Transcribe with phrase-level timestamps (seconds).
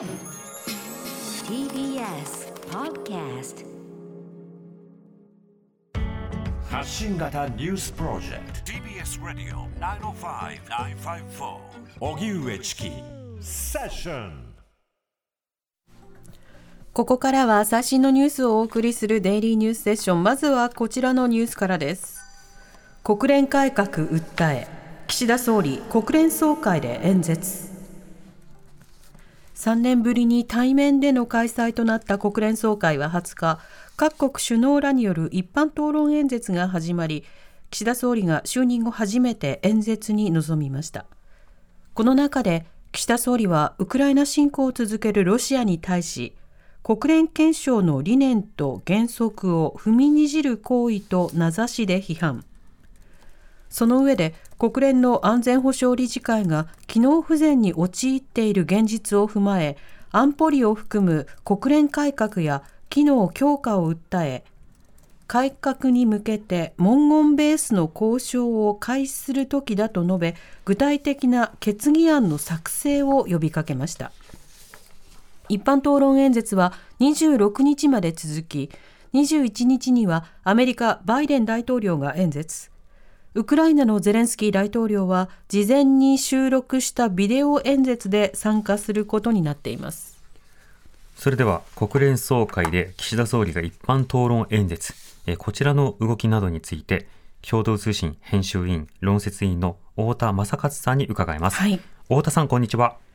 [0.00, 0.08] TBS
[2.70, 3.66] Podcast
[6.70, 8.72] 発信型ニュースプロジェクト。
[8.72, 11.58] TBS ラディオ905-954
[12.00, 12.90] おぎゅうえちき
[13.42, 14.54] セッション
[16.94, 22.22] ここからは最新のニュースをお送りするデイリーニュースセッションまずはこちらのニュースからです。
[23.04, 24.66] 国連改革訴え。
[25.08, 27.69] 岸田総理国連総会で演説
[29.60, 33.58] 3年ぶりに対面での開催となった国連総会は20日
[33.94, 37.24] 各国首脳らによる一般討論演説が始まり
[37.68, 41.04] 岸田総理が就任後初めて演説に臨みました。
[41.92, 46.32] この中で岸田総理はウクライナ侵攻を続けるロシアに対し
[46.82, 52.46] 国連憲章の理念と原則を踏みにじる行為と名指しで批判。
[53.68, 59.78] その上で国連の安全保障理事会が機能不全に陥っている現実を踏まえ
[60.10, 64.44] 安保理を含む国連改革や機能強化を訴え
[65.26, 70.36] 改革に向けて文言ベースの交渉を開始する時だと述べ
[70.66, 74.12] 具体的な決議案の作成を呼びかけました。
[75.48, 78.70] 一般討論演説は26日まで続き
[79.14, 82.69] 21日にはアメリカバイデン大統領が演説。
[83.32, 90.20] ウクライナのゼレンスキー大統領は事前に収録したビデオ演説で参加することになっています。
[91.14, 94.94] それでは国連総会で岸田総理が一般討論演説。
[95.38, 97.06] こちらの動きなどについて
[97.48, 102.84] 共同通信編集委員論説委員の太田正勝さんに伺います、はい、太田さんこんにちは。
[102.84, 103.09] はい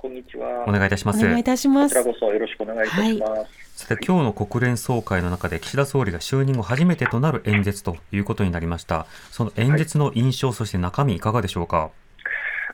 [0.00, 0.64] こんにちは。
[0.68, 1.24] お願いいたします。
[1.24, 1.94] お願いいたします。
[1.96, 3.46] こちらこそよろしくお願いいたします、はい。
[3.74, 9.06] さて今日の国連総会の中で岸田総理が就任後初めてとなる演説ということになりました。
[9.32, 11.90] その演説の印象、はい、そして中身いかがでしょうか？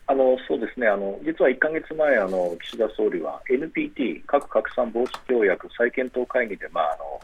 [0.06, 0.86] あのそうですね。
[0.86, 7.20] あの実は1か月前あの、岸田総理は NPT・ 核拡散防止条約再検討会議で、まあ、あの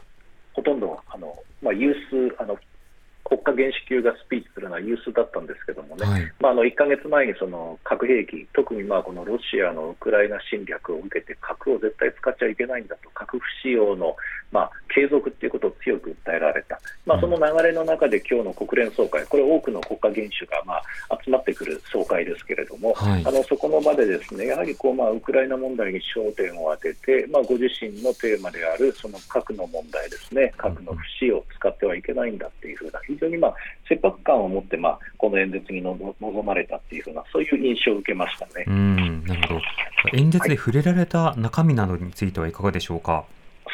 [0.53, 2.57] ほとんどあの、まあ、有数あの
[3.31, 14.17] 国家元首級がスピーチするのは有数だったんですけどもね、はい、まあ、あの1か月前にその核兵器、特にまあこのロシアのウクライナ侵略を受けて、核を絶対使っちゃいけないんだと、核不使用の
[14.51, 20.83] まあ継続ということを強く訴えられた、まあ、その流れの中で今日の国連総会、これ、多くの国家元首がまあ
[21.23, 33.55] 集まってくる総会ですけれども、はい、あのそこの場でですねやはりこうまあウクライナ問題に焦点を当てて、まあ、ご自身のテーマであるその核の問題ですね、核の不使用を使ってはいけないんだっていうふうな、非常にまあ
[33.87, 38.65] 切迫感を持って、まあ、この演説に臨まれたっていうふうな、そういう印象を受けましたね。
[38.67, 39.61] うんなるほど。
[40.13, 43.11] 演説で触れられた中身などについてはいかがでしょうか？
[43.13, 43.23] はい、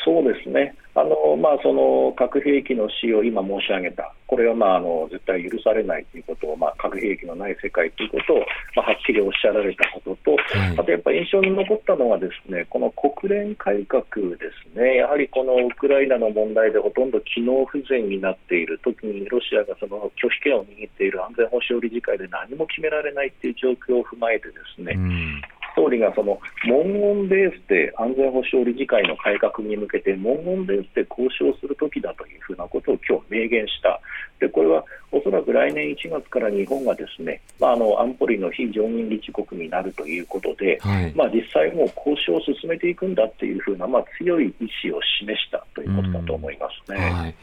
[0.08, 0.74] そうですね。
[0.96, 8.40] あのまあ、その核兵器の使用を今申し上げた、これは、まあ、あの絶対許されないということを、まあ、核兵器のない世界ということを、
[8.74, 14.02] まあ、はっきりおっしゃられたことと、はい、あとやっぱり印象に残ったのは、ですねこの国連改革
[14.42, 25.42] ですね、やはりこのウクライナの問題でほとんど機能不全になっている、特にロシアがその拒否権を握っている安全保障理事会で何も決められないという状況を踏まえて、ですね、うん
[25.78, 34.02] 総理がその文言ベースで安全保障理事会の改革に向けて文言ベースで交渉するときだというふうなことを今日明言した、
[34.40, 46.98] でこれはおそらく来年1月から日本がですね、まあ、あの安保理の非常任理事国になるということで、はい、まあ、実際もう交渉を進めていくんだというふうな、まあ、強い意思を示したということだと思いますね。
[46.98, 47.36] はい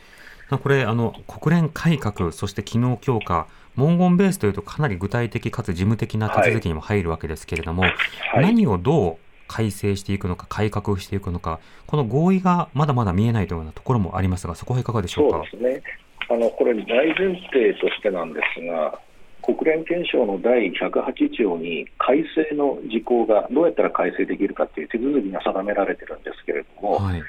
[0.59, 7.93] これあの国連改革、そして機能強化、文言ベースというとかなり具体的かつ事務的な手続きにも入るわけですけれども、はい。
[8.35, 9.17] はい、何をどう
[9.47, 15.43] 改正していくのか、改革していくのか、この合意がまだまだ見えないというようなところもありますが、そこはいかがでしょうか？
[15.51, 15.83] そうですね。
[16.31, 18.99] あのこれ、大前提としてなんですが、
[19.43, 27.23] 国連憲章の第108条に改正の事項がどうやったら改正できるかという手続きが定められているんですけれども、はい、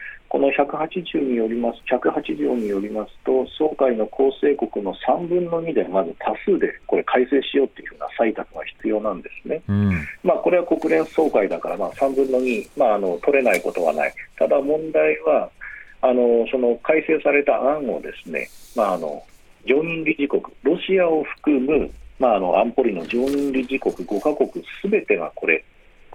[0.57, 9.61] 180によります108条によりますと、総会の構成国の3分の2でまず多数でこれ改正しようというふうな採択が必要なんですね。
[9.67, 9.89] うん、
[10.23, 15.49] まあ、これは国連総会だから、まあ、3分の2、まあ、あの取れないことはない、ただ問題は、
[16.02, 19.23] あのその改正された案をですね、まあ、あの
[19.67, 25.63] 常任理事国、ロシアを含む、まあ、あの安保理の常任理事国5カ国すべてがこれ、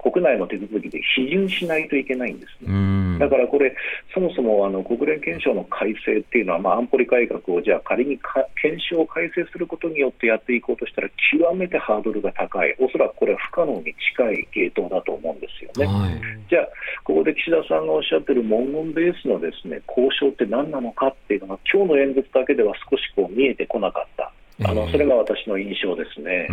[0.01, 3.19] 国内の手続きで批准しないといけないんですね。
[3.19, 3.75] だからこれ、
[4.15, 15.93] そもそもあの国連憲章の改正っていうのは、まあ、安保理改革をじゃあ仮にか憲章を改正することによってやっていこうとしたら、極めてハードルが高い、おそらくこれは不可能に近い系統だと思うんですよね。
[15.93, 16.69] はい、じゃあ、
[17.05, 24.33] ここで岸田さんがおっしゃってる文言ベースのですね交渉って何なのかっていうのが、今日の演説だけでは少しこう見えてこなかった。
[24.63, 26.49] あのそれが私の印象ですね。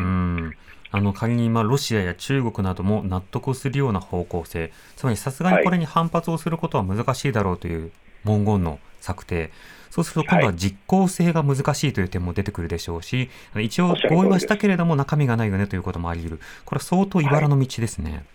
[0.91, 7.91] あの仮に今ロシアや中国なども納得するような方向性、つまりさすがにこれに反発をすることは難しいだろうという
[8.23, 9.51] 文言の策定、
[9.89, 18.11] そうすると今度は実効性が難しいという点も出てくるでしょうし、一応合意はしたけれども中身がないよねということもあり得る、これは相当茨の道ですね。
[18.11, 18.25] はい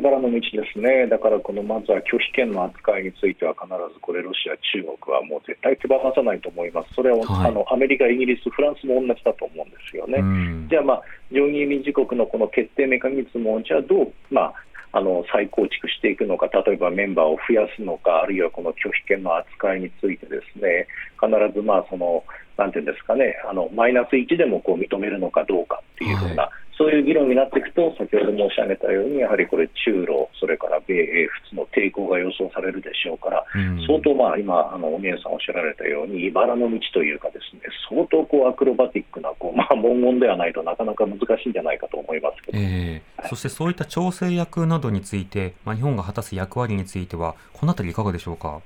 [0.00, 10.18] 相当茨の道ですね、だからこのまずは拒否権の扱いについては、必ずこれ、ロシア、中国はもう絶対手放さないと思います、それは、はい、あのアメリカ、イギリス、フランスも同じだと思うんですよね。
[10.68, 14.54] じゃあ、まあ、常任理事国のこの決定メカニズムを、じゃあどう、まあ、
[14.92, 20.86] あの再構築していくのか、例えばメンバーを増やすのか、あるいはこの拒否権の扱いについて、ですね
[21.20, 22.24] 必ずまあその、
[22.56, 34.88] なんていうんですかね、あのマイナス1でもこう認めるのかどうかっていうふうな、はいそういう議論になっていくと、先ほど申し上げたように、やはりこれ、中ロ、それから米英仏の抵抗が予想されるでしょうから、うん、相当、まあ、今、あの
[35.22, 37.60] さんおっしゃられたように、茨の道というか、ですね
[37.90, 48.62] 相当こうアクロバティックなこう、 まあ、文言ではないとなかなか難しいんじゃないかと思いますけど、えーはい、そしてそういった調整役などについて、まあ、日本が果たす役割については、このあたり、いかがでしょうか？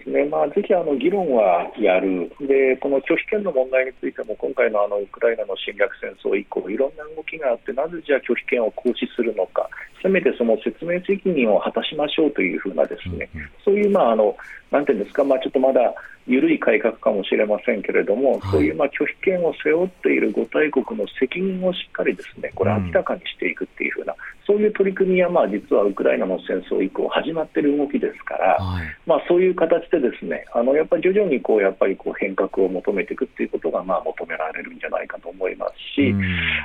[0.00, 2.32] ですね、まあ、ぜひあの議論はやる。
[2.40, 9.68] で、この拒否権の問題についても、今回のあのウクライナの侵略戦争以降、いろんな動きがあって、なぜじゃあ拒否権を行使するのか、
[10.02, 13.28] せめてその説明責任を果たしましょうというふうな、ですね、
[13.64, 14.36] そういう、まあ、あの
[14.70, 15.94] なんていうんですか、まあ、ちょっとまだ
[16.30, 24.14] 緩い改革かもしれませんけれども、そういうまあ拒否権を背負っている5大国の責任をしっかりですねこれ、明らかにしていくっていうふうな、
[24.46, 36.14] そういう取り組みはまあ実はウクライナの戦争以降、始まっている動きですから、はい、まあ、そういう形でですねあのやっぱり徐々にこうやっぱりこう変革を求めていくっていうことがまあ求められるんじゃないかと思いますし、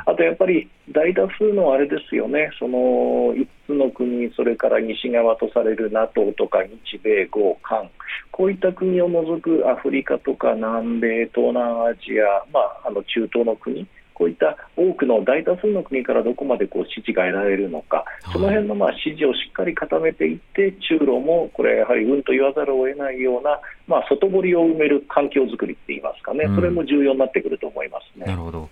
[0.06, 7.90] あとやっぱり大多数のあれですよね、その5つの国、それから西側とされる NATO とか日米豪韓、
[8.36, 18.04] こういった国を除くアフリカとか南米、東南アジア、まあ、あの中東の国、こういった多くの大多数の国からどこまでこう支持が得られるのか、
[18.34, 28.26] その辺のまあ支持をしっかり固めていって、中ロもこれ、やはりうんと言わざるを得ないような、まあ、外堀を埋める環境づくりって言いますかね、それも重要になってくると思いますね。
[28.26, 28.60] なるほど。
[28.60, 28.70] はい、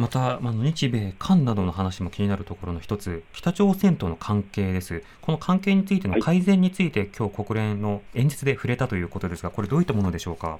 [0.00, 5.04] また、あの日米韓などの話も気になるところの一つ、北朝鮮との関係です。
[5.20, 10.58] この関係についての改善について、はい、今日国連の演説で触れたということですが、これ、どういったものでしょうか？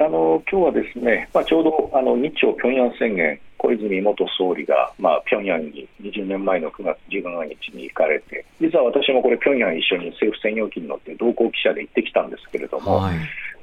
[0.00, 13.16] あの今日はですね、まあ、ちょうどあの日朝平壌宣言、小泉元総理が、まあ、平壌に20年前の9月17日に行かれて、実は私もこれ、平壌一緒に政府専用機に乗って同行記者で行ってきたんですけれども、はい、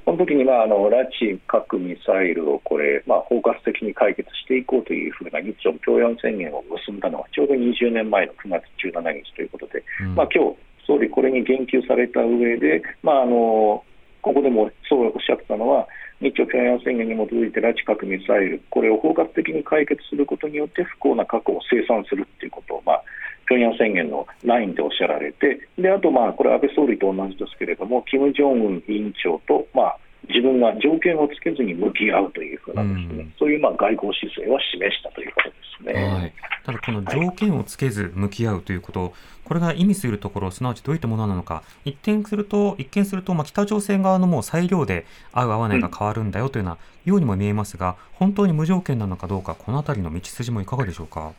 [0.05, 10.57] この時にまああの拉致、核、ミサイルをこれ、まあ、包括的に解決していこうというふうな日朝平壌宣言を結んだのはちょうど20年前の9月17日ということで、うん、まあ今日
[10.87, 13.83] 総理、これに言及された上で、まああの
[14.21, 15.87] ここでもそうおっしゃったのは、
[16.21, 23.03] 日朝平壌宣言に基づいて拉致核ミサイル、これを包括的に解決することによって不幸な過去を清算するということを、まあ、
[23.51, 29.97] 平壌宣言のラインでおっしゃられて、であと、まあ、これ、安倍総理と同じですけれども、金正恩委員長と、まあ、
[30.29, 36.13] 自分が条件をつけずに向き合うというふうなですね、うん、そういうまあ外交姿勢は示したということですね。
[36.13, 36.33] はい、
[36.63, 39.11] ただ、この条件をつけず向き合うということ、はい、
[39.45, 51.31] これが意味するところ、すなわちどういったものなのか、一見すると、一見すると、まあ、北朝鮮側のもう裁量で合う合わないが変わるんだよというような、ようにも見えますが、本当に無条件なのかどうか、このあたりの道筋もいかがでしょうか？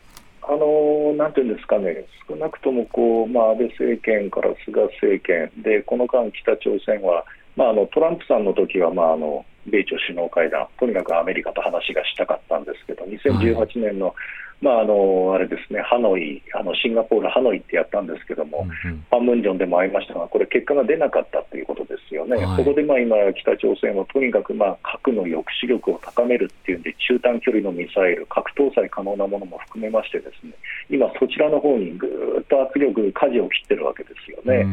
[1.17, 14.15] なんていうんですかね、少なくともこう、まあ、安倍政権から菅政権で、この間、北朝鮮は、まあ、あのトランプさんの時はまああの米朝首脳会談、とにかくアメリカと話がしたかったんですけど、2018年の、はい、
[14.61, 30.53] まあ、あのあれですね、ハノイ、あのシンガポール、ハノイってやったんですけども、うんうん、パンムンジョンでも会いましたが、これ、結果が出なかったということですよね、はい、そこでまあ今、北朝鮮はとにかくまあ核の抑止力を高めるっていうんで、中短距離のミサイル、核搭載可能なものも含めまして、ですね
[30.89, 34.65] 今、そちらの方にぐーっと圧力、舵を切ってるわけですよね。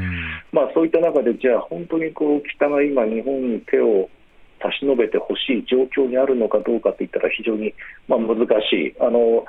[0.53, 4.11] まあ、そういった中で、じゃあ、本当にこう北が今、日本に手を
[4.63, 7.73] 差し伸べてほしい状況にあるのかどうかといったら非常に
[8.09, 8.37] まあ難
[8.69, 8.95] しい。
[9.01, 9.45] あの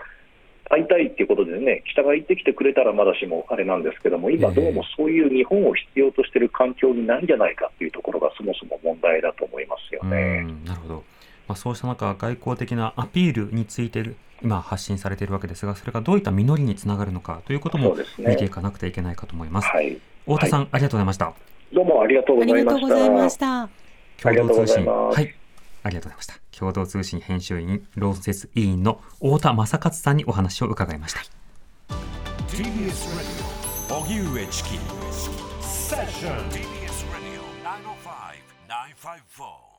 [0.72, 10.48] 会いたいっていうことでね、北が行ってきてくれたらまだしもあれなんですけども、今、どうもそういう日本を必要としている環境にないんじゃないかっていうところが、そもそも問題だと思いますよね。
[10.66, 11.04] なるほど、
[11.48, 14.02] まあ、そうした中、外交的なアピールについて、
[14.42, 19.68] 今、発信されているわけですが、それがどういった実りにつながるのかということも見ていかなくてはいけないかと思います。
[19.68, 21.34] すねはい、太田さん、はい、ありがとうございました。
[21.74, 22.46] どうもありがとうご
[22.88, 23.70] ざいました。
[24.22, 24.86] 共同通信。
[24.86, 25.36] はい。
[25.84, 26.41] ありがとうございました。
[26.62, 31.22] 共同通信編集員、論説委員の太田正勝さんにお話を伺いました。
[32.50, 32.92] TBS
[33.90, 34.70] Radio 荻上チキ
[35.62, 37.42] セッション TBS Radio
[39.34, 39.71] 905-954